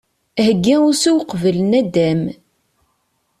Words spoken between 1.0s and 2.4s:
uqbel naddam.